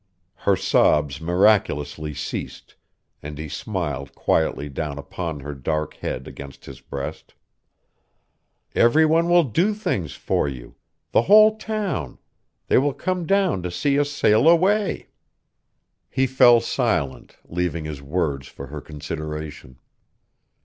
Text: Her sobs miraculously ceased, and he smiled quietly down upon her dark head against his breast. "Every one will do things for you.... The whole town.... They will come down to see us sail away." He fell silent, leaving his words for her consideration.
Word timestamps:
Her 0.33 0.55
sobs 0.55 1.21
miraculously 1.21 2.15
ceased, 2.15 2.73
and 3.21 3.37
he 3.37 3.47
smiled 3.47 4.15
quietly 4.15 4.67
down 4.67 4.97
upon 4.97 5.41
her 5.41 5.53
dark 5.53 5.93
head 5.93 6.27
against 6.27 6.65
his 6.65 6.79
breast. 6.81 7.35
"Every 8.73 9.05
one 9.05 9.29
will 9.29 9.43
do 9.43 9.75
things 9.75 10.15
for 10.15 10.47
you.... 10.47 10.73
The 11.11 11.21
whole 11.29 11.55
town.... 11.55 12.17
They 12.65 12.79
will 12.79 12.95
come 12.95 13.27
down 13.27 13.61
to 13.61 13.69
see 13.69 13.99
us 13.99 14.09
sail 14.09 14.49
away." 14.49 15.09
He 16.09 16.25
fell 16.25 16.61
silent, 16.61 17.37
leaving 17.47 17.85
his 17.85 18.01
words 18.01 18.47
for 18.47 18.65
her 18.73 18.81
consideration. 18.81 19.77